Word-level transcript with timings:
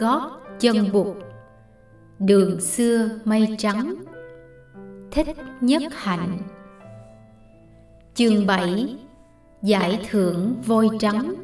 gót 0.00 0.30
chân 0.60 0.92
bụt 0.92 1.16
đường 2.18 2.60
xưa 2.60 3.08
mây 3.24 3.54
trắng 3.58 3.94
thích 5.10 5.36
nhất 5.60 5.82
hạnh. 5.94 6.38
Chương 8.14 8.46
7 8.46 8.96
giải 9.62 10.06
thưởng 10.10 10.54
voi 10.66 10.88
trắng. 10.98 11.34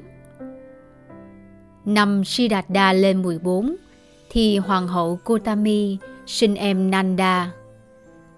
Năm 1.84 2.24
Siddhartha 2.24 2.92
lên 2.92 3.23
14 3.23 3.77
thì 4.30 4.59
hoàng 4.59 4.88
hậu 4.88 5.16
Kotami 5.25 5.98
sinh 6.27 6.54
em 6.54 6.91
Nanda. 6.91 7.52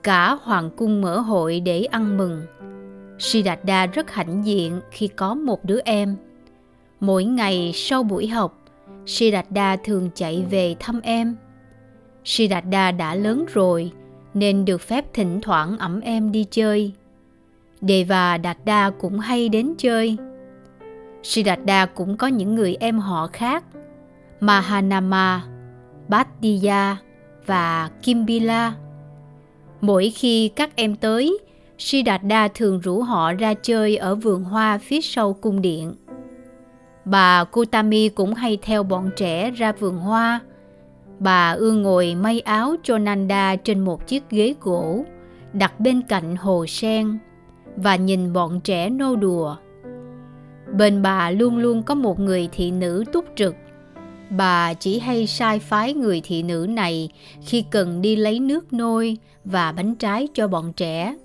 Cả 0.03 0.39
hoàng 0.43 0.71
cung 0.77 1.00
mở 1.00 1.19
hội 1.19 1.61
để 1.61 1.82
ăn 1.82 2.16
mừng. 2.16 2.43
Siddhartha 3.19 3.87
rất 3.87 4.11
hãnh 4.11 4.46
diện 4.46 4.80
khi 4.91 5.08
có 5.08 5.35
một 5.35 5.64
đứa 5.64 5.80
em. 5.85 6.16
Mỗi 7.00 7.25
ngày 7.25 7.72
sau 7.75 8.03
buổi 8.03 8.27
học 8.27 8.57
Siddhartha 9.08 9.76
thường 9.76 10.11
chạy 10.14 10.44
về 10.50 10.76
thăm 10.80 11.00
em. 11.00 11.36
Siddhartha 12.25 12.90
đã 12.90 13.14
lớn 13.14 13.44
rồi 13.53 13.93
nên 14.35 14.64
được 14.64 14.80
phép 14.80 15.04
thỉnh 15.14 15.40
thoảng 15.43 15.79
ẩm 15.79 16.00
em 16.00 16.32
đi 16.32 16.46
chơi. 16.50 16.93
Deva 17.80 18.39
Đạt 18.39 18.58
cũng 18.99 19.18
hay 19.18 19.49
đến 19.49 19.75
chơi. 19.79 20.16
Siddhartha 21.22 21.86
cũng 21.86 22.16
có 22.16 22.26
những 22.26 22.54
người 22.54 22.76
em 22.80 22.99
họ 22.99 23.26
khác, 23.26 23.64
Mahanama, 24.40 25.44
Bhattiya 26.08 26.96
và 27.46 27.90
Kimbila. 28.02 28.75
Mỗi 29.80 30.11
khi 30.11 30.49
các 30.49 30.77
em 30.77 30.96
tới, 30.96 31.38
Siddhartha 31.79 32.48
thường 32.48 32.80
rủ 32.80 33.02
họ 33.02 33.33
ra 33.33 33.55
chơi 33.55 33.97
ở 33.97 34.14
vườn 34.14 34.44
hoa 34.44 34.78
phía 34.78 35.00
sau 35.00 35.33
cung 35.33 35.62
điện. 35.62 35.94
Bà 37.11 37.45
Kutami 37.45 38.09
cũng 38.09 38.34
hay 38.34 38.59
theo 38.62 38.83
bọn 38.83 39.11
trẻ 39.17 39.51
ra 39.51 39.73
vườn 39.73 39.98
hoa. 39.98 40.41
Bà 41.19 41.51
ưa 41.51 41.73
ngồi 41.73 42.14
may 42.14 42.41
áo 42.41 42.75
cho 42.83 42.98
Nanda 42.98 43.56
trên 43.56 43.81
một 43.81 44.06
chiếc 44.06 44.31
ghế 44.31 44.55
gỗ, 44.61 45.05
đặt 45.53 45.81
bên 45.81 46.03
cạnh 46.03 46.36
hồ 46.36 46.67
sen 46.67 47.19
và 47.77 47.97
nhìn 47.97 48.33
bọn 48.33 48.61
trẻ 48.61 48.91
nô 48.91 49.17
đùa. 49.17 49.56
Bên 50.77 51.03
bà 51.03 51.31
luôn 51.31 51.59
luôn 51.59 51.83
có 51.83 51.95
một 51.95 52.20
người 52.20 52.48
thị 52.53 52.70
nữ 52.70 53.05
túc 53.12 53.25
trực. 53.36 53.55
Bà 54.31 54.75
chỉ 54.75 54.98
hay 54.98 55.27
sai 55.27 55.59
phái 55.59 55.95
người 55.95 56.20
thị 56.25 56.42
nữ 56.42 56.67
này 56.69 57.09
khi 57.47 57.64
cần 57.70 58.03
đi 58.03 58.17
lấy 58.17 58.41
nước 58.41 58.73
nôi 58.73 59.17
và 59.45 59.73
bánh 59.73 59.95
trái 59.95 60.29
cho 60.34 60.48
bọn 60.48 60.73
trẻ. 60.73 61.17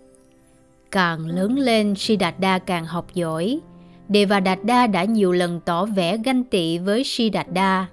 Càng 0.91 1.25
lớn 1.25 1.59
lên, 1.59 1.95
Siddhartha 1.95 2.59
càng 2.59 2.85
học 2.85 3.05
giỏi, 3.13 3.59
Devadatta 4.09 4.87
đã 4.87 5.03
nhiều 5.03 5.31
lần 5.31 5.59
tỏ 5.65 5.85
vẻ 5.85 6.17
ganh 6.17 6.43
tị 6.43 6.77
với 6.77 7.03
Siddhartha. 7.03 7.87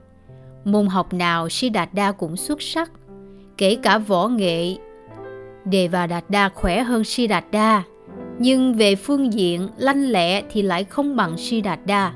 Môn 0.64 0.86
học 0.86 1.12
nào 1.12 1.48
Siddhartha 1.48 2.12
cũng 2.12 2.36
xuất 2.36 2.62
sắc, 2.62 2.90
kể 3.56 3.76
cả 3.82 3.98
võ 3.98 4.28
nghệ. 4.28 4.76
Devadatta 5.72 6.48
khỏe 6.48 6.82
hơn 6.82 7.04
Siddhartha, 7.04 7.82
nhưng 8.38 8.74
về 8.74 8.96
phương 8.96 9.32
diện 9.32 9.68
lanh 9.76 10.02
lẹ 10.02 10.42
thì 10.50 10.62
lại 10.62 10.84
không 10.84 11.16
bằng 11.16 11.36
Siddhartha. 11.36 12.12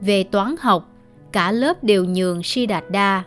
Về 0.00 0.24
toán 0.24 0.54
học, 0.60 0.88
cả 1.32 1.52
lớp 1.52 1.84
đều 1.84 2.04
nhường 2.04 2.42
Siddhartha. 2.42 3.22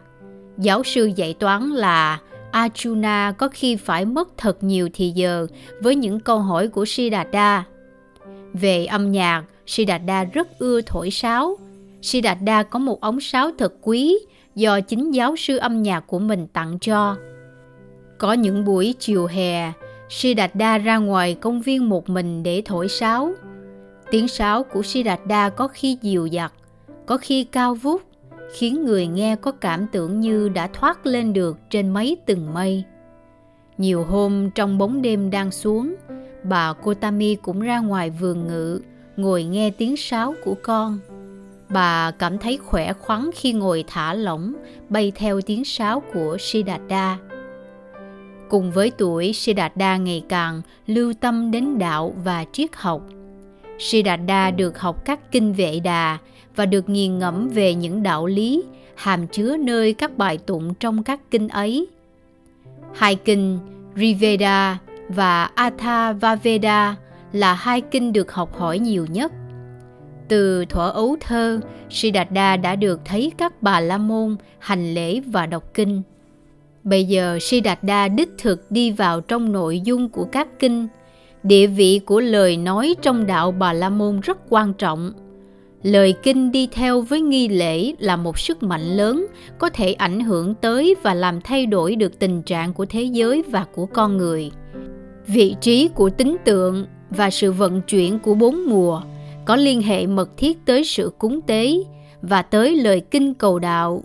Giáo 0.57 0.83
sư 0.83 1.11
dạy 1.15 1.33
toán 1.33 1.69
là 1.69 2.19
Arjuna 2.51 3.33
có 3.33 3.49
khi 3.53 3.75
phải 3.75 4.05
mất 4.05 4.37
thật 4.37 4.63
nhiều 4.63 4.89
thì 4.93 5.09
giờ 5.09 5.47
với 5.81 5.95
những 5.95 6.19
câu 6.19 6.39
hỏi 6.39 6.67
của 6.67 6.85
Siddhartha. 6.85 7.63
Về 8.59 8.85
âm 8.85 9.11
nhạc, 9.11 9.43
Siddhartha 9.65 10.23
rất 10.23 10.59
ưa 10.59 10.81
thổi 10.81 11.11
sáo. 11.11 11.57
Siddhartha 12.01 12.63
có 12.63 12.79
một 12.79 13.01
ống 13.01 13.19
sáo 13.19 13.51
thật 13.57 13.73
quý 13.81 14.15
do 14.55 14.81
chính 14.81 15.11
giáo 15.11 15.35
sư 15.35 15.57
âm 15.57 15.83
nhạc 15.83 15.99
của 15.99 16.19
mình 16.19 16.47
tặng 16.47 16.79
cho. 16.79 17.15
Có 18.17 18.33
những 18.33 18.65
buổi 18.65 18.95
chiều 18.99 19.25
hè, 19.25 19.71
Siddhartha 20.09 20.77
ra 20.77 20.97
ngoài 20.97 21.35
công 21.35 21.61
viên 21.61 21.89
một 21.89 22.09
mình 22.09 22.43
để 22.43 22.61
thổi 22.65 22.87
sáo. 22.87 23.33
Tiếng 24.11 24.27
sáo 24.27 24.63
của 24.63 24.81
Siddhartha 24.81 25.49
có 25.49 25.67
khi 25.67 25.97
dịu 26.01 26.25
dặt, 26.25 26.53
có 27.05 27.17
khi 27.17 27.43
cao 27.43 27.75
vút, 27.75 28.01
khiến 28.53 28.85
người 28.85 29.07
nghe 29.07 29.35
có 29.35 29.51
cảm 29.51 29.87
tưởng 29.91 30.19
như 30.19 30.49
đã 30.49 30.67
thoát 30.67 31.05
lên 31.05 31.33
được 31.33 31.57
trên 31.69 31.89
mấy 31.89 32.17
tầng 32.25 32.53
mây. 32.53 32.83
Nhiều 33.77 34.03
hôm 34.03 34.49
trong 34.55 34.77
bóng 34.77 35.01
đêm 35.01 35.29
đang 35.29 35.51
xuống, 35.51 35.95
bà 36.49 36.73
Kotami 36.73 37.35
cũng 37.35 37.59
ra 37.59 37.79
ngoài 37.79 38.09
vườn 38.09 38.47
ngự, 38.47 38.81
ngồi 39.17 39.43
nghe 39.43 39.69
tiếng 39.69 39.97
sáo 39.97 40.33
của 40.43 40.55
con. 40.63 40.99
Bà 41.69 42.11
cảm 42.11 42.37
thấy 42.37 42.57
khỏe 42.57 42.93
khoắn 42.93 43.29
khi 43.35 43.53
ngồi 43.53 43.83
thả 43.87 44.13
lỏng, 44.13 44.53
bay 44.89 45.11
theo 45.15 45.41
tiếng 45.41 45.65
sáo 45.65 46.03
của 46.13 46.37
Siddhartha. 46.39 47.17
Cùng 48.49 48.71
với 48.71 48.91
tuổi, 48.97 49.33
Siddhartha 49.33 49.97
ngày 49.97 50.23
càng 50.29 50.61
lưu 50.87 51.13
tâm 51.21 51.51
đến 51.51 51.79
đạo 51.79 52.15
và 52.23 52.45
triết 52.51 52.69
học. 52.73 53.01
Siddhartha 53.79 54.51
được 54.51 54.79
học 54.79 55.05
các 55.05 55.31
kinh 55.31 55.53
vệ 55.53 55.79
đà 55.79 56.17
và 56.55 56.65
được 56.65 56.89
nghiền 56.89 57.19
ngẫm 57.19 57.49
về 57.49 57.75
những 57.75 58.03
đạo 58.03 58.25
lý 58.25 58.63
hàm 58.95 59.27
chứa 59.27 59.57
nơi 59.57 59.93
các 59.93 60.17
bài 60.17 60.37
tụng 60.37 60.73
trong 60.73 61.03
các 61.03 61.19
kinh 61.31 61.47
ấy. 61.47 61.87
Hai 62.93 63.15
kinh 63.15 63.59
Riveda 63.95 64.77
và 65.09 65.43
Atharvaveda 65.43 66.95
là 67.31 67.53
hai 67.53 67.81
kinh 67.81 68.13
được 68.13 68.31
học 68.31 68.57
hỏi 68.57 68.79
nhiều 68.79 69.05
nhất. 69.05 69.31
Từ 70.27 70.65
thuở 70.65 70.89
ấu 70.89 71.15
thơ, 71.19 71.59
Siddhartha 71.89 72.57
đã 72.57 72.75
được 72.75 72.99
thấy 73.05 73.31
các 73.37 73.61
bà 73.61 73.79
la 73.79 73.97
môn 73.97 74.35
hành 74.59 74.93
lễ 74.93 75.19
và 75.19 75.45
đọc 75.45 75.73
kinh. 75.73 76.01
Bây 76.83 77.05
giờ 77.05 77.37
Siddhartha 77.41 78.07
đích 78.07 78.29
thực 78.37 78.71
đi 78.71 78.91
vào 78.91 79.21
trong 79.21 79.51
nội 79.51 79.79
dung 79.79 80.09
của 80.09 80.25
các 80.31 80.47
kinh. 80.59 80.87
Địa 81.43 81.67
vị 81.67 81.99
của 82.05 82.19
lời 82.19 82.57
nói 82.57 82.95
trong 83.01 83.25
đạo 83.25 83.51
bà 83.51 83.73
la 83.73 83.89
môn 83.89 84.19
rất 84.19 84.37
quan 84.49 84.73
trọng. 84.73 85.11
Lời 85.83 86.13
kinh 86.23 86.51
đi 86.51 86.67
theo 86.71 87.01
với 87.01 87.21
nghi 87.21 87.47
lễ 87.47 87.93
là 87.99 88.15
một 88.15 88.39
sức 88.39 88.63
mạnh 88.63 88.97
lớn 88.97 89.25
có 89.57 89.69
thể 89.69 89.93
ảnh 89.93 90.19
hưởng 90.19 90.55
tới 90.55 90.95
và 91.03 91.13
làm 91.13 91.41
thay 91.41 91.65
đổi 91.65 91.95
được 91.95 92.19
tình 92.19 92.41
trạng 92.41 92.73
của 92.73 92.85
thế 92.85 93.03
giới 93.03 93.43
và 93.51 93.65
của 93.73 93.85
con 93.85 94.17
người. 94.17 94.51
Vị 95.27 95.55
trí 95.61 95.89
của 95.95 96.09
tính 96.09 96.37
tượng 96.45 96.85
và 97.09 97.29
sự 97.29 97.51
vận 97.51 97.81
chuyển 97.81 98.19
của 98.19 98.33
bốn 98.33 98.65
mùa 98.69 99.01
có 99.45 99.55
liên 99.55 99.81
hệ 99.81 100.07
mật 100.07 100.29
thiết 100.37 100.57
tới 100.65 100.83
sự 100.83 101.11
cúng 101.17 101.41
tế 101.41 101.73
và 102.21 102.41
tới 102.41 102.75
lời 102.75 103.01
kinh 103.11 103.33
cầu 103.33 103.59
đạo. 103.59 104.03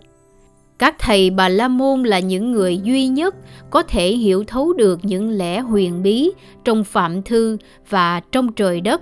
Các 0.79 0.95
thầy 0.99 1.29
Bà 1.29 1.49
La 1.49 1.67
Môn 1.67 2.03
là 2.03 2.19
những 2.19 2.51
người 2.51 2.77
duy 2.83 3.07
nhất 3.07 3.35
có 3.69 3.83
thể 3.83 4.07
hiểu 4.07 4.43
thấu 4.43 4.73
được 4.73 4.99
những 5.03 5.29
lẽ 5.29 5.59
huyền 5.59 6.03
bí 6.03 6.31
trong 6.63 6.83
phạm 6.83 7.21
thư 7.21 7.57
và 7.89 8.21
trong 8.31 8.53
trời 8.53 8.81
đất 8.81 9.01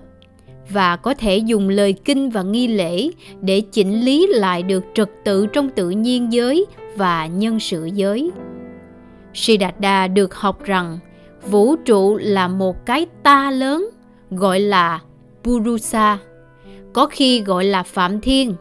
và 0.70 0.96
có 0.96 1.14
thể 1.14 1.38
dùng 1.38 1.70
lời 1.70 1.94
kinh 1.94 2.30
và 2.30 2.42
nghi 2.44 2.68
lễ 2.68 3.10
để 3.42 3.62
chỉnh 3.62 4.02
lý 4.02 4.28
lại 4.28 4.64
được 4.64 4.84
trật 4.94 5.10
tự 5.26 5.48
trong 5.48 5.70
tự 5.70 5.90
nhiên 5.90 6.34
giới 6.34 6.66
và 6.96 7.28
nhân 7.28 7.60
sự 7.60 7.90
giới. 7.94 8.32
Siddhartha 9.34 10.08
được 10.08 10.36
học 10.36 10.64
rằng 10.64 11.00
vũ 11.48 11.76
trụ 11.76 12.18
là 12.18 12.48
một 12.48 12.86
cái 12.86 13.06
ta 13.24 13.52
lớn 13.52 13.90
gọi 14.32 14.60
là 14.60 15.00
Purusa, 15.44 16.18
có 16.94 17.06
khi 17.06 17.42
gọi 17.42 17.66
là 17.66 17.84
Phạm 17.84 18.22
Thiên, 18.22 18.56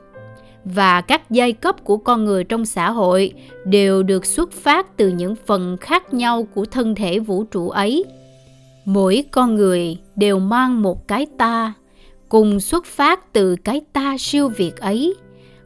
và 0.64 1.00
các 1.00 1.30
giai 1.30 1.52
cấp 1.52 1.84
của 1.84 1.96
con 1.96 2.24
người 2.24 2.44
trong 2.44 2.66
xã 2.66 2.90
hội 2.90 3.32
đều 3.64 4.02
được 4.02 4.26
xuất 4.26 4.52
phát 4.52 4.96
từ 4.96 5.08
những 5.08 5.34
phần 5.46 5.76
khác 5.76 6.14
nhau 6.14 6.48
của 6.54 6.64
thân 6.64 6.94
thể 6.94 7.18
vũ 7.18 7.44
trụ 7.44 7.70
ấy. 7.70 8.04
Mỗi 8.84 9.24
con 9.30 9.54
người 9.54 9.98
đều 10.16 10.38
mang 10.38 10.82
một 10.82 11.08
cái 11.08 11.26
ta, 11.38 11.72
cùng 12.28 12.60
xuất 12.60 12.84
phát 12.86 13.32
từ 13.32 13.56
cái 13.56 13.80
ta 13.92 14.16
siêu 14.18 14.48
việt 14.48 14.76
ấy 14.76 15.14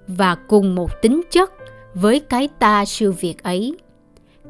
và 0.06 0.34
cùng 0.34 0.74
một 0.74 1.02
tính 1.02 1.22
chất 1.30 1.52
với 1.94 2.20
cái 2.20 2.48
ta 2.58 2.84
siêu 2.84 3.14
việt 3.20 3.42
ấy. 3.42 3.76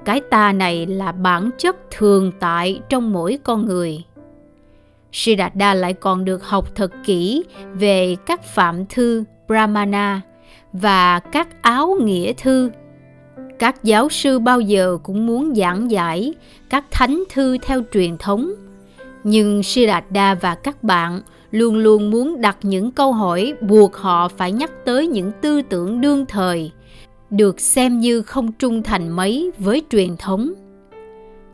Cái 0.05 0.21
ta 0.31 0.53
này 0.53 0.87
là 0.87 1.12
bản 1.12 1.50
chất 1.59 1.77
thường 1.91 2.33
tại 2.41 2.81
trong 2.89 3.12
mỗi 3.12 3.39
con 3.44 3.67
người 3.67 4.05
Siddhartha 5.12 5.75
lại 5.75 5.93
còn 5.93 6.25
được 6.25 6.44
học 6.44 6.75
thật 6.75 6.93
kỹ 7.05 7.44
về 7.75 8.17
các 8.27 8.44
phạm 8.44 8.87
thư 8.87 9.25
Brahmana 9.49 10.21
và 10.73 11.19
các 11.19 11.62
áo 11.62 11.97
nghĩa 12.00 12.33
thư. 12.33 12.71
Các 13.59 13.85
giáo 13.85 14.09
sư 14.09 14.39
bao 14.39 14.61
giờ 14.61 14.99
cũng 15.03 15.27
muốn 15.27 15.55
giảng 15.55 15.91
giải 15.91 16.35
các 16.71 16.85
thánh 16.91 17.25
thư 17.31 17.59
theo 17.62 17.83
truyền 17.93 18.19
thống, 18.19 18.53
nhưng 19.25 19.62
Siddhartha 19.62 20.35
và 20.35 20.55
các 20.55 20.83
bạn 20.83 21.21
luôn 21.50 21.77
luôn 21.77 22.11
muốn 22.11 22.41
đặt 22.41 22.56
những 22.62 22.91
câu 22.91 23.12
hỏi 23.12 23.55
buộc 23.61 23.97
họ 23.97 24.29
phải 24.29 24.53
nhắc 24.53 24.71
tới 24.85 25.06
những 25.06 25.33
tư 25.41 25.62
tưởng 25.62 26.00
đương 26.00 26.27
thời, 26.27 26.73
được 27.32 27.61
xem 27.61 28.00
như 28.00 28.23
không 28.23 28.52
trung 28.52 28.82
thành 28.82 29.08
mấy 29.08 29.50
với 29.58 29.82
truyền 29.90 30.17
thống. 30.17 30.52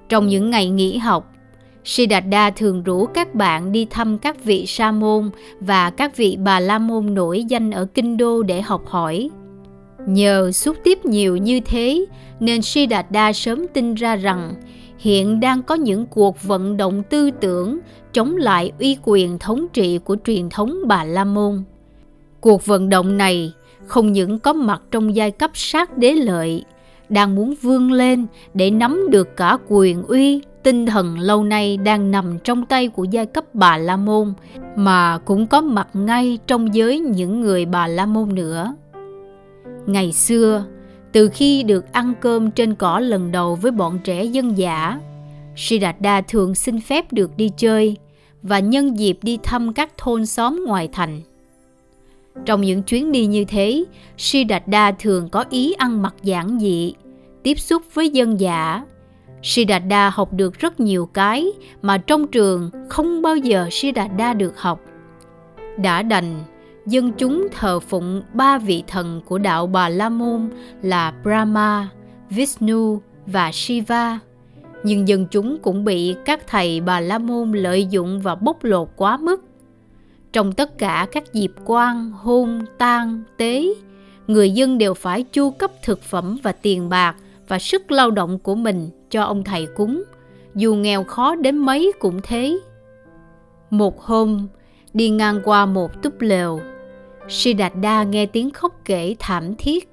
Trong 0.08 0.26
những 0.26 0.50
ngày 0.50 0.70
nghỉ 0.70 0.96
học, 0.96 1.34
Siddhartha 1.84 2.50
thường 2.50 2.82
rủ 2.82 3.06
các 3.06 3.34
bạn 3.34 3.72
đi 3.72 3.86
thăm 3.90 4.18
các 4.18 4.44
vị 4.44 4.66
sa 4.66 4.92
môn 4.92 5.30
và 5.60 5.90
các 5.90 6.16
vị 6.16 6.36
bà 6.44 6.60
la 6.60 6.78
môn 6.78 7.14
nổi 7.14 7.44
danh 7.44 7.70
ở 7.70 7.84
kinh 7.94 8.16
đô 8.16 8.42
để 8.42 8.60
học 8.60 8.86
hỏi. 8.86 9.30
Nhờ 10.06 10.52
xúc 10.52 10.76
tiếp 10.84 11.04
nhiều 11.04 11.36
như 11.36 11.60
thế 11.60 12.04
nên 12.40 12.62
Siddhartha 12.62 13.32
sớm 13.32 13.66
tin 13.74 13.94
ra 13.94 14.16
rằng 14.16 14.54
hiện 14.98 15.40
đang 15.40 15.62
có 15.62 15.74
những 15.74 16.06
cuộc 16.06 16.42
vận 16.42 16.76
động 16.76 17.02
tư 17.10 17.30
tưởng 17.40 17.78
chống 18.12 18.36
lại 18.36 18.72
uy 18.78 18.96
quyền 19.02 19.38
thống 19.38 19.66
trị 19.72 19.98
của 19.98 20.16
truyền 20.24 20.48
thống 20.50 20.78
Bà 20.86 21.04
La 21.04 21.24
Môn. 21.24 21.62
Cuộc 22.40 22.66
vận 22.66 22.88
động 22.88 23.16
này 23.16 23.52
không 23.88 24.12
những 24.12 24.38
có 24.38 24.52
mặt 24.52 24.82
trong 24.90 25.16
giai 25.16 25.30
cấp 25.30 25.50
sát 25.54 25.98
đế 25.98 26.12
lợi, 26.12 26.64
đang 27.08 27.34
muốn 27.34 27.54
vươn 27.62 27.92
lên 27.92 28.26
để 28.54 28.70
nắm 28.70 29.06
được 29.10 29.36
cả 29.36 29.58
quyền 29.68 30.02
uy, 30.02 30.42
tinh 30.62 30.86
thần 30.86 31.18
lâu 31.18 31.44
nay 31.44 31.76
đang 31.76 32.10
nằm 32.10 32.38
trong 32.38 32.66
tay 32.66 32.88
của 32.88 33.04
giai 33.04 33.26
cấp 33.26 33.44
Bà 33.54 33.78
La 33.78 33.96
Môn, 33.96 34.32
mà 34.76 35.18
cũng 35.18 35.46
có 35.46 35.60
mặt 35.60 35.88
ngay 35.94 36.38
trong 36.46 36.74
giới 36.74 37.00
những 37.00 37.40
người 37.40 37.66
Bà 37.66 37.86
La 37.86 38.06
Môn 38.06 38.34
nữa. 38.34 38.74
Ngày 39.86 40.12
xưa, 40.12 40.64
từ 41.12 41.28
khi 41.28 41.62
được 41.62 41.92
ăn 41.92 42.14
cơm 42.20 42.50
trên 42.50 42.74
cỏ 42.74 43.00
lần 43.00 43.32
đầu 43.32 43.54
với 43.54 43.70
bọn 43.72 43.98
trẻ 44.04 44.24
dân 44.24 44.58
giả, 44.58 45.00
Siddhartha 45.56 46.20
thường 46.20 46.54
xin 46.54 46.80
phép 46.80 47.12
được 47.12 47.36
đi 47.36 47.50
chơi 47.56 47.96
và 48.42 48.58
nhân 48.58 48.98
dịp 48.98 49.18
đi 49.22 49.38
thăm 49.42 49.72
các 49.72 49.98
thôn 49.98 50.26
xóm 50.26 50.64
ngoài 50.66 50.88
thành. 50.92 51.20
Trong 52.44 52.60
những 52.60 52.82
chuyến 52.82 53.12
đi 53.12 53.26
như 53.26 53.44
thế, 53.44 53.84
Siddhartha 54.16 54.92
thường 54.92 55.28
có 55.28 55.44
ý 55.50 55.72
ăn 55.72 56.02
mặc 56.02 56.14
giản 56.22 56.58
dị, 56.60 56.94
tiếp 57.42 57.58
xúc 57.58 57.82
với 57.94 58.10
dân 58.10 58.40
giả. 58.40 58.82
Siddhartha 59.42 60.10
học 60.10 60.32
được 60.32 60.58
rất 60.58 60.80
nhiều 60.80 61.06
cái 61.06 61.46
mà 61.82 61.98
trong 61.98 62.26
trường 62.26 62.70
không 62.88 63.22
bao 63.22 63.36
giờ 63.36 63.68
Siddhartha 63.70 64.34
được 64.34 64.60
học. 64.60 64.80
Đã 65.78 66.02
đành, 66.02 66.44
dân 66.86 67.12
chúng 67.12 67.48
thờ 67.56 67.80
phụng 67.80 68.22
ba 68.32 68.58
vị 68.58 68.82
thần 68.86 69.20
của 69.24 69.38
đạo 69.38 69.66
Bà 69.66 69.88
La 69.88 70.08
Môn 70.08 70.50
là 70.82 71.12
Brahma, 71.22 71.88
Vishnu 72.30 73.00
và 73.26 73.50
Shiva. 73.52 74.18
Nhưng 74.82 75.08
dân 75.08 75.26
chúng 75.30 75.58
cũng 75.62 75.84
bị 75.84 76.14
các 76.24 76.46
thầy 76.46 76.80
Bà 76.80 77.00
La 77.00 77.18
Môn 77.18 77.52
lợi 77.52 77.86
dụng 77.86 78.20
và 78.20 78.34
bóc 78.34 78.64
lột 78.64 78.88
quá 78.96 79.16
mức 79.16 79.44
trong 80.32 80.52
tất 80.52 80.78
cả 80.78 81.06
các 81.12 81.32
dịp 81.32 81.52
quan, 81.64 82.10
hôn, 82.10 82.64
tang, 82.78 83.22
tế, 83.36 83.68
người 84.26 84.50
dân 84.50 84.78
đều 84.78 84.94
phải 84.94 85.22
chu 85.22 85.50
cấp 85.50 85.70
thực 85.84 86.02
phẩm 86.02 86.38
và 86.42 86.52
tiền 86.52 86.88
bạc 86.88 87.16
và 87.48 87.58
sức 87.58 87.90
lao 87.90 88.10
động 88.10 88.38
của 88.38 88.54
mình 88.54 88.90
cho 89.10 89.22
ông 89.22 89.44
thầy 89.44 89.66
cúng, 89.66 90.02
dù 90.54 90.74
nghèo 90.74 91.04
khó 91.04 91.34
đến 91.34 91.58
mấy 91.58 91.92
cũng 91.98 92.20
thế. 92.22 92.58
Một 93.70 94.02
hôm, 94.02 94.48
đi 94.94 95.10
ngang 95.10 95.40
qua 95.44 95.66
một 95.66 96.02
túp 96.02 96.20
lều, 96.20 96.60
Siddhartha 97.28 98.02
nghe 98.02 98.26
tiếng 98.26 98.50
khóc 98.50 98.80
kể 98.84 99.14
thảm 99.18 99.54
thiết. 99.54 99.88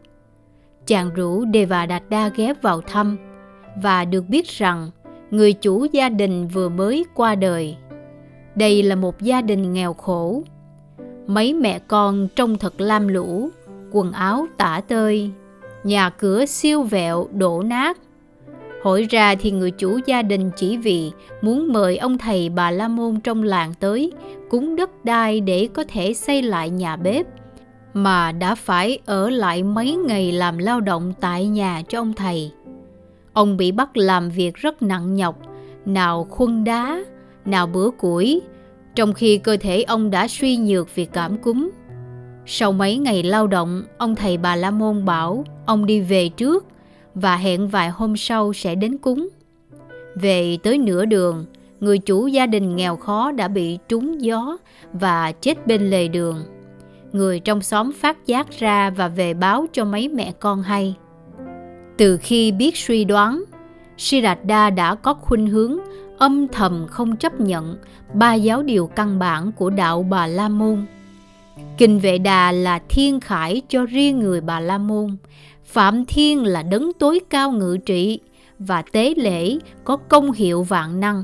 Chàng 0.88 1.14
rủ 1.14 1.46
Devadatta 1.54 2.30
ghé 2.30 2.54
vào 2.62 2.82
thăm 2.82 3.18
và 3.82 4.06
được 4.06 4.30
biết 4.30 4.48
rằng 4.48 4.92
người 5.32 5.54
chủ 5.54 5.86
gia 5.92 6.10
đình 6.10 6.48
vừa 6.48 6.70
mới 6.70 7.06
qua 7.14 7.36
đời. 7.36 7.78
Đây 8.56 8.84
là 8.84 8.96
một 8.96 9.22
gia 9.22 9.42
đình 9.42 9.74
nghèo 9.74 9.94
khổ. 9.94 10.44
Mấy 11.28 11.54
mẹ 11.54 11.80
con 11.80 12.28
trông 12.36 12.58
thật 12.58 12.82
lam 12.82 13.08
lũ, 13.08 13.50
quần 13.92 14.12
áo 14.12 14.48
tả 14.58 14.82
tơi, 14.88 15.32
nhà 15.84 16.10
cửa 16.10 16.46
siêu 16.46 16.84
vẹo 16.84 17.28
đổ 17.34 17.64
nát. 17.64 17.98
Hỏi 18.84 19.08
ra 19.10 19.36
thì 19.36 19.52
người 19.52 19.72
chủ 19.72 20.00
gia 20.06 20.22
đình 20.22 20.52
chỉ 20.58 20.78
vì 20.78 21.12
muốn 21.42 21.74
mời 21.74 21.98
ông 21.98 22.18
thầy 22.18 22.50
bà 22.50 22.72
La 22.72 22.88
Môn 22.88 23.20
trong 23.20 23.44
làng 23.44 23.74
tới 23.80 24.12
cúng 24.50 24.76
đất 24.76 25.06
đai 25.06 25.40
để 25.40 25.70
có 25.74 25.84
thể 25.88 26.14
xây 26.14 26.42
lại 26.42 26.70
nhà 26.70 26.96
bếp 26.96 27.26
mà 27.94 28.32
đã 28.32 28.56
phải 28.56 29.00
ở 29.06 29.30
lại 29.30 29.64
mấy 29.64 29.96
ngày 29.96 30.32
làm 30.32 30.58
lao 30.58 30.82
động 30.82 31.14
tại 31.20 31.48
nhà 31.48 31.82
cho 31.90 32.00
ông 32.00 32.14
thầy. 32.14 32.52
Ông 33.34 33.58
bị 33.58 33.72
bắt 33.72 33.98
làm 33.98 34.30
việc 34.30 34.56
rất 34.56 34.82
nặng 34.82 35.16
nhọc, 35.16 35.40
nào 35.86 36.28
khuân 36.30 36.64
đá, 36.64 37.00
nào 37.46 37.68
bữa 37.68 37.90
củi, 37.90 38.42
trong 38.96 39.14
khi 39.14 39.38
cơ 39.38 39.58
thể 39.60 39.84
ông 39.84 40.12
đã 40.12 40.28
suy 40.28 40.58
nhược 40.58 40.96
vì 40.96 41.06
cảm 41.06 41.38
cúm. 41.38 41.70
Sau 42.46 42.72
mấy 42.72 42.98
ngày 42.98 43.24
lao 43.24 43.48
động, 43.48 43.84
ông 43.98 44.16
thầy 44.16 44.38
bà 44.38 44.56
La 44.56 44.72
Môn 44.72 45.06
bảo 45.06 45.46
ông 45.66 45.86
đi 45.86 46.02
về 46.02 46.30
trước 46.30 46.66
và 47.16 47.38
hẹn 47.38 47.68
vài 47.68 47.90
hôm 47.90 48.18
sau 48.18 48.54
sẽ 48.54 48.76
đến 48.76 48.98
cúng. 48.98 49.30
Về 50.16 50.58
tới 50.64 50.78
nửa 50.78 51.06
đường, 51.06 51.46
người 51.80 51.98
chủ 51.98 52.28
gia 52.28 52.46
đình 52.46 52.76
nghèo 52.76 52.96
khó 52.96 53.32
đã 53.32 53.48
bị 53.48 53.80
trúng 53.88 54.22
gió 54.22 54.58
và 54.94 55.32
chết 55.32 55.68
bên 55.68 55.90
lề 55.90 56.08
đường. 56.08 56.44
Người 57.12 57.40
trong 57.40 57.62
xóm 57.62 57.92
phát 57.92 58.26
giác 58.26 58.60
ra 58.60 58.90
và 58.90 59.08
về 59.08 59.34
báo 59.34 59.66
cho 59.74 59.86
mấy 59.86 60.10
mẹ 60.10 60.34
con 60.40 60.62
hay. 60.62 60.96
Từ 61.98 62.18
khi 62.18 62.52
biết 62.52 62.78
suy 62.78 63.06
đoán, 63.06 63.44
Siddhartha 63.98 64.70
đã 64.70 64.96
có 64.96 65.14
khuynh 65.14 65.48
hướng 65.48 65.80
âm 66.18 66.48
thầm 66.48 66.88
không 66.90 67.16
chấp 67.18 67.40
nhận 67.40 67.78
ba 68.14 68.34
giáo 68.34 68.64
điều 68.64 68.88
căn 68.88 69.20
bản 69.20 69.52
của 69.52 69.70
đạo 69.70 70.04
Bà 70.10 70.28
La 70.28 70.50
Môn. 70.50 70.86
Kinh 71.78 72.00
Vệ 72.00 72.18
Đà 72.18 72.52
là 72.52 72.80
thiên 72.90 73.20
khải 73.20 73.62
cho 73.70 73.86
riêng 73.86 74.20
người 74.20 74.42
Bà 74.42 74.60
La 74.60 74.78
Môn, 74.78 75.18
Phạm 75.66 76.06
Thiên 76.06 76.44
là 76.44 76.64
đấng 76.64 76.94
tối 77.00 77.20
cao 77.30 77.52
ngự 77.52 77.78
trị 77.86 78.20
và 78.60 78.82
tế 78.82 79.14
lễ 79.18 79.58
có 79.84 79.98
công 79.98 80.32
hiệu 80.32 80.64
vạn 80.64 81.00
năng. 81.00 81.24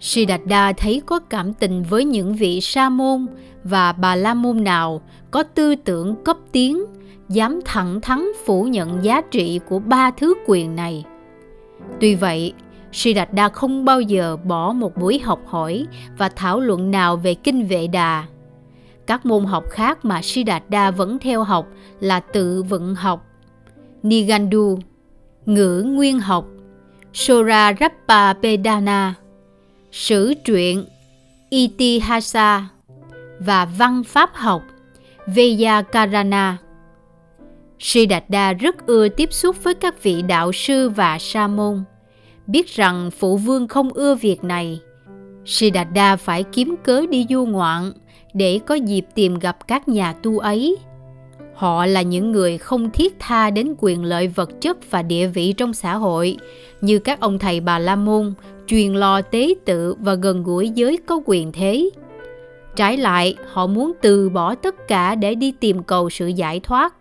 Siddhartha 0.00 0.72
thấy 0.72 1.02
có 1.06 1.18
cảm 1.18 1.54
tình 1.54 1.82
với 1.82 2.04
những 2.04 2.34
vị 2.34 2.60
sa 2.60 2.88
môn 2.88 3.26
và 3.64 3.92
bà 3.92 4.16
la 4.16 4.34
môn 4.34 4.64
nào 4.64 5.02
có 5.30 5.42
tư 5.42 5.74
tưởng 5.74 6.24
cấp 6.24 6.36
tiến, 6.52 6.84
dám 7.28 7.60
thẳng 7.64 8.00
thắn 8.00 8.24
phủ 8.44 8.64
nhận 8.64 9.04
giá 9.04 9.20
trị 9.20 9.60
của 9.68 9.78
ba 9.78 10.10
thứ 10.10 10.34
quyền 10.46 10.76
này. 10.76 11.04
Tuy 12.00 12.14
vậy, 12.14 12.52
Siddhartha 12.94 13.48
không 13.48 13.84
bao 13.84 14.00
giờ 14.00 14.36
bỏ 14.44 14.72
một 14.72 14.96
buổi 14.96 15.18
học 15.18 15.40
hỏi 15.46 15.86
và 16.18 16.28
thảo 16.28 16.60
luận 16.60 16.90
nào 16.90 17.16
về 17.16 17.34
kinh 17.34 17.66
vệ 17.66 17.86
đà. 17.86 18.24
Các 19.06 19.26
môn 19.26 19.44
học 19.44 19.64
khác 19.70 20.04
mà 20.04 20.22
Siddhartha 20.22 20.90
vẫn 20.90 21.18
theo 21.18 21.42
học 21.42 21.66
là 22.00 22.20
tự 22.20 22.62
vận 22.62 22.94
học, 22.94 23.24
Nigandu, 24.02 24.78
ngữ 25.46 25.82
nguyên 25.86 26.20
học, 26.20 26.46
Sora 27.12 27.72
Rappa 27.80 28.32
Pedana, 28.32 29.14
sử 29.92 30.34
truyện 30.44 30.84
Itihasa 31.50 32.68
và 33.38 33.64
văn 33.64 34.04
pháp 34.04 34.30
học 34.34 34.62
Vyakarana. 35.26 36.56
Siddhartha 37.78 38.52
rất 38.52 38.86
ưa 38.86 39.08
tiếp 39.08 39.32
xúc 39.32 39.56
với 39.64 39.74
các 39.74 40.02
vị 40.02 40.22
đạo 40.22 40.52
sư 40.52 40.88
và 40.88 41.18
sa 41.18 41.46
môn 41.46 41.84
biết 42.46 42.68
rằng 42.68 43.10
phụ 43.10 43.36
vương 43.36 43.68
không 43.68 43.92
ưa 43.92 44.14
việc 44.14 44.44
này. 44.44 44.80
Siddhartha 45.44 46.16
phải 46.16 46.42
kiếm 46.42 46.74
cớ 46.84 47.06
đi 47.10 47.26
du 47.30 47.46
ngoạn 47.46 47.92
để 48.34 48.60
có 48.66 48.74
dịp 48.74 49.06
tìm 49.14 49.38
gặp 49.38 49.68
các 49.68 49.88
nhà 49.88 50.12
tu 50.12 50.38
ấy. 50.38 50.76
Họ 51.54 51.86
là 51.86 52.02
những 52.02 52.32
người 52.32 52.58
không 52.58 52.90
thiết 52.90 53.16
tha 53.18 53.50
đến 53.50 53.74
quyền 53.78 54.04
lợi 54.04 54.28
vật 54.28 54.50
chất 54.60 54.90
và 54.90 55.02
địa 55.02 55.26
vị 55.26 55.52
trong 55.52 55.74
xã 55.74 55.94
hội, 55.94 56.36
như 56.80 56.98
các 56.98 57.20
ông 57.20 57.38
thầy 57.38 57.60
bà 57.60 57.78
la 57.78 57.96
môn, 57.96 58.34
truyền 58.66 58.92
lo 58.92 59.22
tế 59.22 59.54
tự 59.64 59.94
và 59.98 60.14
gần 60.14 60.42
gũi 60.42 60.70
giới 60.70 60.98
có 61.06 61.20
quyền 61.24 61.52
thế. 61.52 61.90
Trái 62.76 62.96
lại, 62.96 63.36
họ 63.52 63.66
muốn 63.66 63.92
từ 64.02 64.28
bỏ 64.28 64.54
tất 64.54 64.88
cả 64.88 65.14
để 65.14 65.34
đi 65.34 65.52
tìm 65.60 65.82
cầu 65.82 66.10
sự 66.10 66.26
giải 66.26 66.60
thoát, 66.60 66.94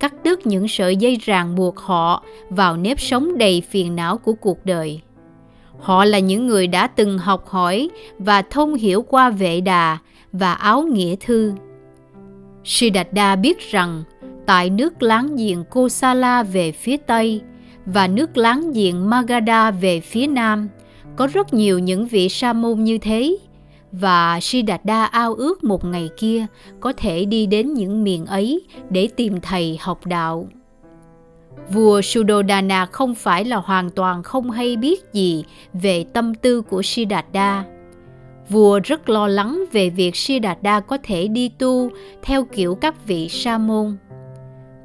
cắt 0.00 0.14
đứt 0.24 0.46
những 0.46 0.68
sợi 0.68 0.96
dây 0.96 1.18
ràng 1.24 1.54
buộc 1.54 1.78
họ 1.78 2.22
vào 2.50 2.76
nếp 2.76 3.00
sống 3.00 3.38
đầy 3.38 3.60
phiền 3.60 3.96
não 3.96 4.18
của 4.18 4.32
cuộc 4.32 4.66
đời. 4.66 5.00
Họ 5.78 6.04
là 6.04 6.18
những 6.18 6.46
người 6.46 6.66
đã 6.66 6.86
từng 6.86 7.18
học 7.18 7.48
hỏi 7.48 7.90
và 8.18 8.42
thông 8.42 8.74
hiểu 8.74 9.02
qua 9.02 9.30
vệ 9.30 9.60
đà 9.60 9.98
và 10.32 10.52
áo 10.52 10.82
nghĩa 10.82 11.16
thư. 11.20 11.52
Siddhartha 12.64 13.36
biết 13.36 13.70
rằng 13.70 14.02
tại 14.46 14.70
nước 14.70 15.02
láng 15.02 15.36
giềng 15.36 15.64
Kosala 15.64 16.42
về 16.42 16.72
phía 16.72 16.96
Tây 16.96 17.40
và 17.86 18.06
nước 18.06 18.36
láng 18.36 18.72
giềng 18.72 19.10
Magadha 19.10 19.70
về 19.70 20.00
phía 20.00 20.26
Nam, 20.26 20.68
có 21.16 21.26
rất 21.26 21.54
nhiều 21.54 21.78
những 21.78 22.06
vị 22.06 22.28
sa 22.28 22.52
môn 22.52 22.84
như 22.84 22.98
thế 22.98 23.36
và 23.92 24.40
Siddhartha 24.40 25.04
ao 25.04 25.34
ước 25.34 25.64
một 25.64 25.84
ngày 25.84 26.08
kia 26.16 26.46
có 26.80 26.92
thể 26.96 27.24
đi 27.24 27.46
đến 27.46 27.74
những 27.74 28.04
miền 28.04 28.26
ấy 28.26 28.62
để 28.90 29.08
tìm 29.16 29.40
thầy 29.40 29.78
học 29.80 30.06
đạo. 30.06 30.48
Vua 31.70 32.00
Suddhodana 32.00 32.86
không 32.86 33.14
phải 33.14 33.44
là 33.44 33.56
hoàn 33.56 33.90
toàn 33.90 34.22
không 34.22 34.50
hay 34.50 34.76
biết 34.76 35.12
gì 35.12 35.44
về 35.72 36.04
tâm 36.12 36.34
tư 36.34 36.62
của 36.62 36.82
Siddhartha. 36.82 37.64
Vua 38.48 38.80
rất 38.84 39.08
lo 39.08 39.28
lắng 39.28 39.64
về 39.72 39.90
việc 39.90 40.16
Siddhartha 40.16 40.80
có 40.80 40.98
thể 41.02 41.28
đi 41.28 41.48
tu 41.48 41.90
theo 42.22 42.44
kiểu 42.44 42.74
các 42.74 43.06
vị 43.06 43.28
sa 43.28 43.58
môn. 43.58 43.96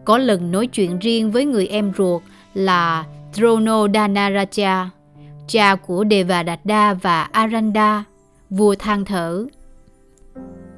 Có 0.05 0.17
lần 0.17 0.51
nói 0.51 0.67
chuyện 0.67 0.99
riêng 0.99 1.31
với 1.31 1.45
người 1.45 1.67
em 1.67 1.91
ruột 1.97 2.21
là 2.53 3.05
Dronodhanaraja, 3.33 4.85
cha 5.47 5.75
của 5.75 6.05
Devadatta 6.09 6.93
và 6.93 7.23
Aranda, 7.23 8.03
vua 8.51 8.75
than 8.75 9.05
thở. 9.05 9.45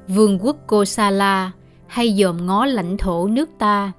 Vương 0.08 0.38
quốc 0.42 0.56
Kosala 0.66 1.50
hay 1.86 2.14
dòm 2.18 2.46
ngó 2.46 2.66
lãnh 2.66 2.96
thổ 2.96 3.26
nước 3.26 3.50
ta, 3.58 3.92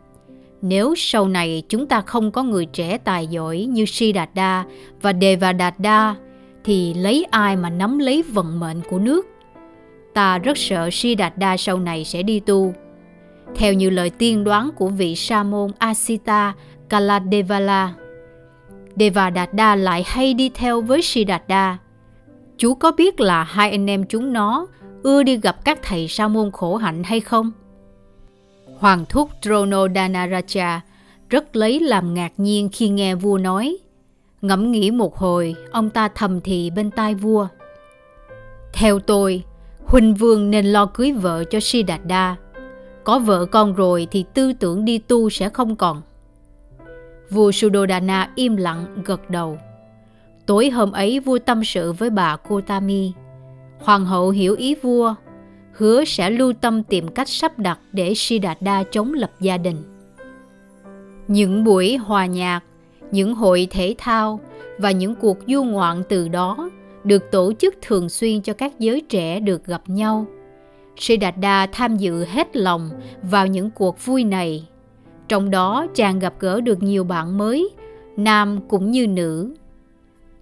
nếu 0.62 0.94
sau 0.98 1.28
này 1.28 1.64
chúng 1.70 1.88
ta 1.88 2.02
không 2.02 2.32
có 2.32 2.44
người 2.44 2.66
trẻ 2.66 2.98
tài 2.98 3.28
giỏi 3.28 3.66
như 3.70 3.86
Siddhartha 3.86 4.66
và 5.02 5.14
Devadatta 5.22 6.16
thì 6.64 6.94
lấy 6.94 7.26
ai 7.32 7.56
mà 7.56 7.70
nắm 7.70 8.00
lấy 8.00 8.22
vận 8.22 8.60
mệnh 8.60 8.82
của 8.90 9.00
nước? 9.00 9.28
Ta 10.14 10.38
rất 10.38 10.58
sợ 10.58 10.90
Siddhartha 10.92 11.58
sau 11.58 11.80
này 11.80 12.06
sẽ 12.06 12.24
đi 12.24 12.40
tu. 12.40 12.74
Theo 13.56 13.74
như 13.74 13.90
lời 13.90 14.10
tiên 14.10 14.44
đoán 14.44 14.70
của 14.76 14.88
vị 14.88 15.16
sa 15.16 15.44
môn 15.44 15.72
Asita 15.78 16.54
Kaladevala, 16.90 17.94
Devadatta 18.96 19.76
lại 19.76 20.04
hay 20.08 20.34
đi 20.34 20.50
theo 20.50 20.82
với 20.82 21.02
Siddhartha. 21.02 21.78
Chú 22.58 22.74
có 22.74 22.92
biết 22.92 23.20
là 23.20 23.44
hai 23.44 23.72
anh 23.72 23.90
em 23.90 24.06
chúng 24.06 24.34
nó 24.34 24.68
ưa 25.04 25.24
đi 25.24 25.38
gặp 25.38 25.66
các 25.66 25.80
thầy 25.84 26.08
sa 26.08 26.28
môn 26.28 26.52
khổ 26.52 26.76
hạnh 26.76 27.04
hay 27.04 27.20
không? 27.20 27.52
Hoàng 28.78 29.06
thúc 29.10 29.30
Dronodhanaraja 29.42 30.80
rất 31.30 31.56
lấy 31.56 31.80
làm 31.80 32.14
ngạc 32.14 32.32
nhiên 32.38 32.70
khi 32.74 32.90
nghe 32.90 33.16
vua 33.16 33.38
nói. 33.38 33.78
Ngẫm 34.42 34.72
nghĩ 34.72 34.92
một 34.92 35.18
hồi, 35.18 35.56
ông 35.72 35.90
ta 35.90 36.08
thầm 36.08 36.42
thì 36.42 36.70
bên 36.70 36.92
tai 36.92 37.16
vua. 37.16 37.48
Theo 38.74 39.00
tôi, 39.00 39.44
Huynh 39.86 40.14
Vương 40.14 40.52
nên 40.52 40.66
lo 40.66 40.86
cưới 40.86 41.12
vợ 41.12 41.44
cho 41.44 41.60
Siddhartha. 41.60 42.36
Có 43.04 43.20
vợ 43.20 43.46
con 43.46 43.74
rồi 43.74 44.08
thì 44.12 44.26
tư 44.34 44.54
tưởng 44.54 44.86
đi 44.86 44.98
tu 44.98 45.30
sẽ 45.30 45.50
không 45.50 45.76
còn. 45.76 46.02
Vua 47.30 47.52
Suddhodana 47.52 48.30
im 48.36 48.56
lặng 48.56 48.86
gật 49.06 49.30
đầu. 49.30 49.58
Tối 50.46 50.70
hôm 50.70 50.92
ấy 50.92 51.20
vua 51.20 51.40
tâm 51.40 51.64
sự 51.64 51.94
với 51.94 52.10
bà 52.10 52.36
Kotami. 52.36 53.12
Hoàng 53.80 54.06
hậu 54.06 54.30
hiểu 54.30 54.56
ý 54.56 54.76
vua, 54.76 55.16
hứa 55.72 56.06
sẽ 56.06 56.30
lưu 56.30 56.54
tâm 56.62 56.84
tìm 56.84 57.08
cách 57.08 57.30
sắp 57.30 57.60
đặt 57.60 57.80
để 57.92 58.14
Siddhartha 58.16 58.84
chống 58.92 59.14
lập 59.14 59.32
gia 59.40 59.58
đình. 59.58 59.78
Những 61.28 61.64
buổi 61.64 61.98
hòa 61.98 62.26
nhạc, 62.26 62.62
những 63.12 63.36
hội 63.36 63.68
thể 63.72 63.96
thao 63.98 64.40
và 64.78 64.92
những 64.92 65.16
cuộc 65.16 65.38
du 65.48 65.64
ngoạn 65.64 66.04
từ 66.10 66.28
đó 66.28 66.70
được 67.04 67.32
tổ 67.32 67.54
chức 67.60 67.76
thường 67.82 68.10
xuyên 68.10 68.42
cho 68.42 68.54
các 68.54 68.80
giới 68.80 69.02
trẻ 69.02 69.40
được 69.40 69.66
gặp 69.66 69.82
nhau. 69.88 70.26
Siddhartha 70.98 71.68
tham 71.72 71.98
dự 71.98 72.26
hết 72.26 72.56
lòng 72.56 72.90
vào 73.24 73.48
những 73.48 73.72
cuộc 73.72 74.06
vui 74.06 74.24
này. 74.24 74.68
Trong 75.28 75.52
đó 75.52 75.88
chàng 75.96 76.20
gặp 76.20 76.34
gỡ 76.40 76.62
được 76.62 76.84
nhiều 76.84 77.04
bạn 77.04 77.38
mới, 77.38 77.70
nam 78.18 78.60
cũng 78.68 78.92
như 78.92 79.08
nữ. 79.08 79.54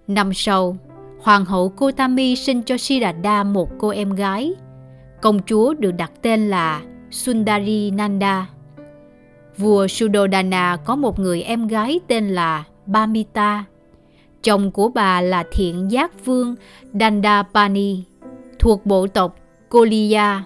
Năm 0.08 0.34
sau, 0.34 0.76
Hoàng 1.22 1.44
hậu 1.44 1.68
Kotami 1.68 2.36
sinh 2.36 2.62
cho 2.62 2.76
Siddhartha 2.76 3.42
một 3.42 3.68
cô 3.78 3.88
em 3.88 4.10
gái. 4.10 4.54
Công 5.22 5.38
chúa 5.46 5.74
được 5.74 5.92
đặt 5.92 6.12
tên 6.22 6.50
là 6.50 6.82
Sundari 7.10 7.90
Nanda. 7.90 8.46
Vua 9.58 9.86
Suddhodana 9.86 10.76
có 10.84 10.96
một 10.96 11.18
người 11.18 11.42
em 11.42 11.68
gái 11.68 12.00
tên 12.08 12.28
là 12.28 12.64
Bamita. 12.86 13.64
Chồng 14.42 14.70
của 14.70 14.88
bà 14.88 15.20
là 15.20 15.44
thiện 15.52 15.90
giác 15.90 16.24
vương 16.24 16.54
Dandapani, 16.92 18.04
thuộc 18.58 18.86
bộ 18.86 19.06
tộc 19.06 19.36
Koliya. 19.68 20.42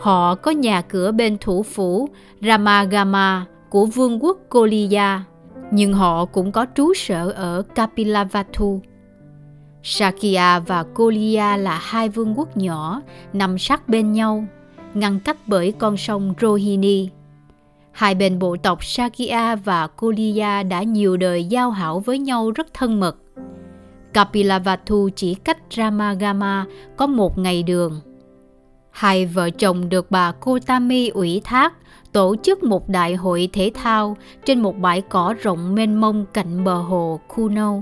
Họ 0.00 0.34
có 0.34 0.50
nhà 0.50 0.82
cửa 0.82 1.12
bên 1.12 1.38
thủ 1.40 1.62
phủ 1.62 2.08
Ramagama 2.40 3.46
của 3.70 3.86
vương 3.86 4.24
quốc 4.24 4.38
Koliya, 4.48 5.24
nhưng 5.72 5.92
họ 5.92 6.24
cũng 6.24 6.52
có 6.52 6.66
trú 6.74 6.94
sở 6.94 7.30
ở 7.30 7.62
Kapilavatthu. 7.74 8.80
Sakya 9.82 10.58
và 10.58 10.82
Koliya 10.82 11.56
là 11.56 11.78
hai 11.82 12.08
vương 12.08 12.38
quốc 12.38 12.56
nhỏ 12.56 13.02
nằm 13.32 13.58
sát 13.58 13.88
bên 13.88 14.12
nhau, 14.12 14.44
ngăn 14.94 15.20
cách 15.20 15.36
bởi 15.46 15.72
con 15.72 15.96
sông 15.96 16.34
Rohini. 16.40 17.08
Hai 17.92 18.14
bên 18.14 18.38
bộ 18.38 18.56
tộc 18.56 18.84
Sakya 18.84 19.56
và 19.56 19.86
Koliya 19.86 20.62
đã 20.62 20.82
nhiều 20.82 21.16
đời 21.16 21.44
giao 21.44 21.70
hảo 21.70 22.00
với 22.00 22.18
nhau 22.18 22.50
rất 22.50 22.74
thân 22.74 23.00
mật. 23.00 23.16
Kapilavatthu 24.12 25.08
chỉ 25.16 25.34
cách 25.34 25.58
Ramagama 25.70 26.66
có 26.96 27.06
một 27.06 27.38
ngày 27.38 27.62
đường. 27.62 28.00
Hai 28.92 29.26
vợ 29.26 29.50
chồng 29.50 29.88
được 29.88 30.10
bà 30.10 30.32
Kotami 30.32 31.08
ủy 31.08 31.40
thác 31.44 31.74
tổ 32.12 32.36
chức 32.42 32.62
một 32.62 32.88
đại 32.88 33.14
hội 33.14 33.48
thể 33.52 33.70
thao 33.74 34.16
trên 34.44 34.60
một 34.60 34.78
bãi 34.78 35.00
cỏ 35.00 35.34
rộng 35.42 35.74
mênh 35.74 36.00
mông 36.00 36.26
cạnh 36.32 36.64
bờ 36.64 36.74
hồ 36.74 37.20
Kuno. 37.28 37.72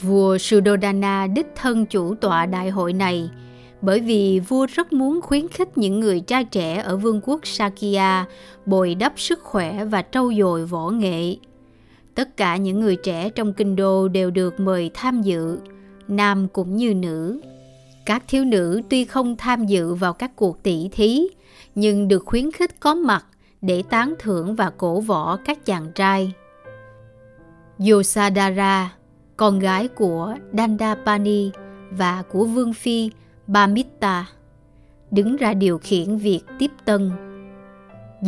Vua 0.00 0.38
Suddhodana 0.38 1.26
đích 1.26 1.46
thân 1.56 1.86
chủ 1.86 2.14
tọa 2.14 2.46
đại 2.46 2.70
hội 2.70 2.92
này 2.92 3.30
bởi 3.82 4.00
vì 4.00 4.40
vua 4.48 4.66
rất 4.66 4.92
muốn 4.92 5.20
khuyến 5.20 5.48
khích 5.48 5.78
những 5.78 6.00
người 6.00 6.20
trai 6.20 6.44
trẻ 6.44 6.76
ở 6.76 6.96
vương 6.96 7.20
quốc 7.24 7.40
Sakya 7.46 8.24
bồi 8.66 8.94
đắp 8.94 9.12
sức 9.16 9.42
khỏe 9.42 9.84
và 9.84 10.02
trau 10.02 10.32
dồi 10.38 10.66
võ 10.66 10.90
nghệ. 10.90 11.36
Tất 12.14 12.36
cả 12.36 12.56
những 12.56 12.80
người 12.80 12.96
trẻ 12.96 13.30
trong 13.30 13.52
kinh 13.52 13.76
đô 13.76 14.08
đều 14.08 14.30
được 14.30 14.60
mời 14.60 14.90
tham 14.94 15.22
dự, 15.22 15.58
nam 16.08 16.48
cũng 16.48 16.76
như 16.76 16.94
nữ. 16.94 17.40
Các 18.10 18.22
thiếu 18.28 18.44
nữ 18.44 18.82
tuy 18.88 19.04
không 19.04 19.36
tham 19.36 19.66
dự 19.66 19.94
vào 19.94 20.12
các 20.12 20.36
cuộc 20.36 20.62
tỷ 20.62 20.88
thí, 20.92 21.28
nhưng 21.74 22.08
được 22.08 22.22
khuyến 22.26 22.52
khích 22.52 22.80
có 22.80 22.94
mặt 22.94 23.24
để 23.60 23.82
tán 23.90 24.14
thưởng 24.18 24.54
và 24.54 24.70
cổ 24.70 25.00
võ 25.00 25.36
các 25.36 25.66
chàng 25.66 25.92
trai. 25.94 26.32
Yosadara, 27.90 28.92
con 29.36 29.58
gái 29.58 29.88
của 29.88 30.34
Dandapani 30.52 31.50
và 31.90 32.22
của 32.22 32.44
Vương 32.44 32.72
Phi 32.72 33.10
Bamitta, 33.46 34.26
đứng 35.10 35.36
ra 35.36 35.54
điều 35.54 35.78
khiển 35.78 36.16
việc 36.16 36.40
tiếp 36.58 36.70
tân. 36.84 37.10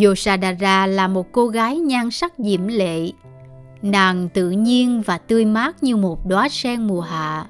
Yosadara 0.04 0.86
là 0.86 1.08
một 1.08 1.32
cô 1.32 1.46
gái 1.46 1.78
nhan 1.78 2.10
sắc 2.10 2.32
diễm 2.38 2.66
lệ, 2.66 3.10
nàng 3.82 4.28
tự 4.34 4.50
nhiên 4.50 5.02
và 5.06 5.18
tươi 5.18 5.44
mát 5.44 5.82
như 5.82 5.96
một 5.96 6.26
đóa 6.26 6.48
sen 6.48 6.86
mùa 6.86 7.00
hạ. 7.00 7.46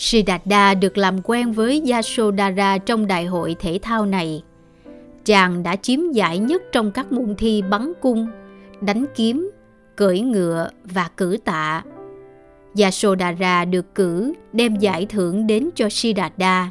Siddhartha 0.00 0.74
được 0.74 0.98
làm 0.98 1.22
quen 1.24 1.52
với 1.52 1.82
Yasodhara 1.90 2.78
trong 2.78 3.06
đại 3.06 3.26
hội 3.26 3.56
thể 3.60 3.78
thao 3.82 4.06
này. 4.06 4.42
Chàng 5.24 5.62
đã 5.62 5.76
chiếm 5.76 6.12
giải 6.12 6.38
nhất 6.38 6.62
trong 6.72 6.90
các 6.90 7.12
môn 7.12 7.34
thi 7.38 7.62
bắn 7.70 7.92
cung, 8.00 8.26
đánh 8.80 9.04
kiếm, 9.14 9.50
cưỡi 9.96 10.20
ngựa 10.20 10.68
và 10.84 11.08
cử 11.16 11.38
tạ. 11.44 11.82
Yasodhara 12.80 13.64
được 13.64 13.94
cử 13.94 14.32
đem 14.52 14.76
giải 14.76 15.06
thưởng 15.06 15.46
đến 15.46 15.70
cho 15.74 15.88
Siddhartha. 15.90 16.70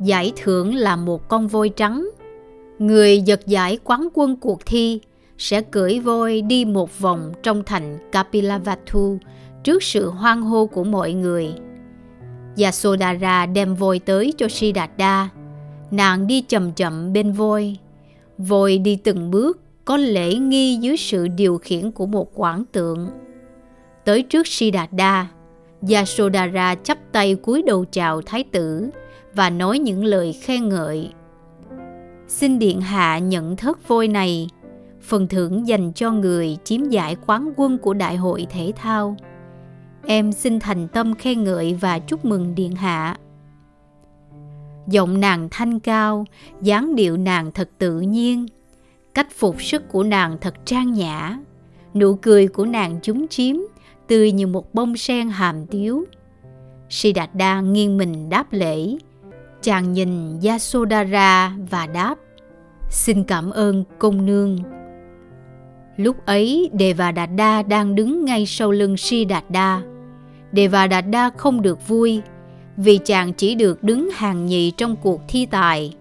Giải 0.00 0.32
thưởng 0.36 0.74
là 0.74 0.96
một 0.96 1.28
con 1.28 1.48
voi 1.48 1.68
trắng. 1.68 2.08
Người 2.78 3.20
giật 3.20 3.40
giải 3.46 3.78
quán 3.84 4.08
quân 4.14 4.36
cuộc 4.36 4.66
thi 4.66 5.00
sẽ 5.38 5.62
cưỡi 5.62 6.00
voi 6.00 6.42
đi 6.42 6.64
một 6.64 6.98
vòng 6.98 7.32
trong 7.42 7.62
thành 7.66 7.98
Kapilavatthu 8.12 9.18
trước 9.64 9.82
sự 9.82 10.10
hoan 10.10 10.42
hô 10.42 10.66
của 10.66 10.84
mọi 10.84 11.12
người. 11.12 11.54
Yasodhara 12.62 13.46
đem 13.46 13.74
voi 13.74 13.98
tới 13.98 14.34
cho 14.36 14.48
Siddhartha. 14.48 15.28
Nàng 15.90 16.26
đi 16.26 16.40
chậm 16.40 16.72
chậm 16.72 17.12
bên 17.12 17.32
voi. 17.32 17.76
Voi 18.38 18.78
đi 18.78 18.96
từng 18.96 19.30
bước, 19.30 19.60
có 19.84 19.96
lễ 19.96 20.34
nghi 20.34 20.76
dưới 20.76 20.96
sự 20.96 21.28
điều 21.28 21.58
khiển 21.58 21.90
của 21.90 22.06
một 22.06 22.30
quảng 22.34 22.64
tượng. 22.72 23.08
Tới 24.04 24.22
trước 24.22 24.46
Siddhartha, 24.46 25.26
Yasodhara 25.90 26.74
chắp 26.74 26.98
tay 27.12 27.34
cúi 27.34 27.62
đầu 27.62 27.84
chào 27.84 28.22
thái 28.22 28.44
tử 28.44 28.90
và 29.34 29.50
nói 29.50 29.78
những 29.78 30.04
lời 30.04 30.32
khen 30.32 30.68
ngợi. 30.68 31.10
Xin 32.28 32.58
điện 32.58 32.80
hạ 32.80 33.18
nhận 33.18 33.56
thất 33.56 33.88
vôi 33.88 34.08
này, 34.08 34.48
phần 35.02 35.28
thưởng 35.28 35.68
dành 35.68 35.92
cho 35.92 36.10
người 36.10 36.56
chiếm 36.64 36.88
giải 36.88 37.16
quán 37.26 37.52
quân 37.56 37.78
của 37.78 37.94
đại 37.94 38.16
hội 38.16 38.46
thể 38.50 38.72
thao. 38.76 39.16
Em 40.06 40.32
xin 40.32 40.60
thành 40.60 40.88
tâm 40.88 41.14
khen 41.14 41.44
ngợi 41.44 41.74
và 41.80 41.98
chúc 41.98 42.24
mừng 42.24 42.54
điện 42.54 42.74
hạ. 42.76 43.16
Giọng 44.86 45.20
nàng 45.20 45.48
thanh 45.50 45.80
cao, 45.80 46.24
dáng 46.62 46.94
điệu 46.94 47.16
nàng 47.16 47.52
thật 47.52 47.70
tự 47.78 48.00
nhiên, 48.00 48.46
cách 49.14 49.28
phục 49.36 49.62
sức 49.62 49.88
của 49.88 50.02
nàng 50.02 50.38
thật 50.40 50.54
trang 50.64 50.92
nhã, 50.92 51.38
nụ 51.94 52.14
cười 52.14 52.48
của 52.48 52.66
nàng 52.66 52.98
chúng 53.02 53.28
chiếm, 53.28 53.56
tươi 54.06 54.32
như 54.32 54.46
một 54.46 54.74
bông 54.74 54.96
sen 54.96 55.28
hàm 55.28 55.66
tiếu. 55.66 56.04
Siddhartha 56.88 57.60
nghiêng 57.60 57.98
mình 57.98 58.28
đáp 58.28 58.52
lễ. 58.52 58.96
Chàng 59.62 59.92
nhìn 59.92 60.40
Yasodhara 60.40 61.56
và 61.70 61.86
đáp 61.86 62.18
Xin 62.90 63.24
cảm 63.24 63.50
ơn 63.50 63.84
công 63.98 64.26
nương. 64.26 64.58
Lúc 65.96 66.26
ấy 66.26 66.70
Đề 66.72 66.92
và 66.92 67.12
Đạt 67.12 67.30
đa 67.36 67.62
đang 67.62 67.94
đứng 67.94 68.24
ngay 68.24 68.46
sau 68.46 68.70
lưng 68.70 68.96
Siddhartha. 68.96 69.82
Devadatta 70.56 71.30
không 71.36 71.62
được 71.62 71.88
vui 71.88 72.22
vì 72.76 72.98
chàng 72.98 73.32
chỉ 73.32 73.54
được 73.54 73.82
đứng 73.82 74.10
hàng 74.12 74.46
nhì 74.46 74.70
trong 74.70 74.96
cuộc 74.96 75.20
thi 75.28 75.46
tài. 75.46 75.94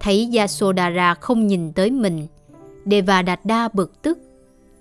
Thấy 0.00 0.30
Yasodhara 0.36 1.14
không 1.14 1.46
nhìn 1.46 1.72
tới 1.72 1.90
mình, 1.90 2.26
Devadatta 2.86 3.68
bực 3.68 4.02
tức. 4.02 4.18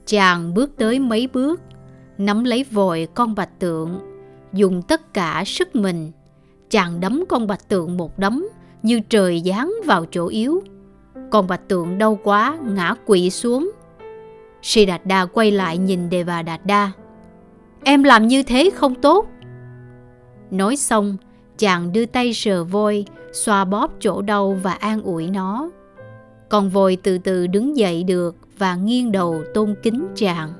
Chàng 0.05 0.53
bước 0.53 0.71
tới 0.77 0.99
mấy 0.99 1.27
bước, 1.27 1.61
nắm 2.17 2.43
lấy 2.43 2.65
vội 2.71 3.07
con 3.13 3.35
bạch 3.35 3.59
tượng, 3.59 3.99
dùng 4.53 4.81
tất 4.81 5.13
cả 5.13 5.43
sức 5.45 5.75
mình. 5.75 6.11
Chàng 6.69 6.99
đấm 6.99 7.23
con 7.29 7.47
bạch 7.47 7.69
tượng 7.69 7.97
một 7.97 8.19
đấm 8.19 8.47
như 8.83 8.99
trời 9.09 9.41
giáng 9.45 9.73
vào 9.85 10.05
chỗ 10.11 10.27
yếu. 10.27 10.63
Con 11.31 11.47
bạch 11.47 11.67
tượng 11.67 11.97
đau 11.97 12.19
quá 12.23 12.57
ngã 12.63 12.95
quỵ 13.05 13.29
xuống. 13.29 13.71
Siddhartha 14.61 15.25
quay 15.25 15.51
lại 15.51 15.77
nhìn 15.77 16.09
Devadatta. 16.11 16.91
Em 17.83 18.03
làm 18.03 18.27
như 18.27 18.43
thế 18.43 18.69
không 18.75 18.95
tốt. 18.95 19.27
Nói 20.51 20.75
xong, 20.75 21.17
chàng 21.57 21.93
đưa 21.93 22.05
tay 22.05 22.33
sờ 22.33 22.63
voi, 22.63 23.05
xoa 23.31 23.65
bóp 23.65 23.91
chỗ 23.99 24.21
đau 24.21 24.59
và 24.63 24.73
an 24.73 25.01
ủi 25.01 25.27
nó. 25.27 25.69
Con 26.49 26.69
voi 26.69 26.97
từ 27.03 27.17
từ 27.17 27.47
đứng 27.47 27.77
dậy 27.77 28.03
được 28.03 28.35
và 28.57 28.75
nghiêng 28.75 29.11
đầu 29.11 29.43
tôn 29.53 29.75
kính 29.83 30.07
chàng. 30.15 30.53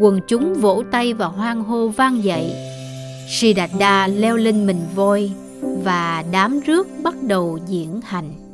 Quần 0.00 0.20
chúng 0.26 0.54
vỗ 0.54 0.82
tay 0.90 1.12
và 1.14 1.26
hoan 1.26 1.60
hô 1.60 1.88
vang 1.88 2.24
dậy. 2.24 2.52
Siddhartha 3.28 4.06
leo 4.06 4.36
lên 4.36 4.66
mình 4.66 4.80
voi 4.94 5.32
và 5.84 6.24
đám 6.32 6.60
rước 6.60 6.88
bắt 7.02 7.14
đầu 7.22 7.58
diễn 7.66 8.00
hành. 8.04 8.47